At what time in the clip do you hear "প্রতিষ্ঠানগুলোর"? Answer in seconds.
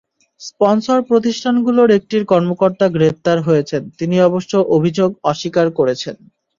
1.09-1.89